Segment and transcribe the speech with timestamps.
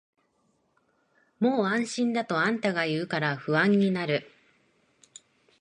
[1.39, 4.31] もう安心だとあんたが言うから不安になる